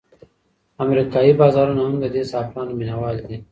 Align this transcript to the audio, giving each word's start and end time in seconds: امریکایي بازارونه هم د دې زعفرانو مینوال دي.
امریکایي 0.83 1.31
بازارونه 1.41 1.81
هم 1.85 1.93
د 2.03 2.05
دې 2.13 2.21
زعفرانو 2.31 2.77
مینوال 2.79 3.17
دي. 3.27 3.37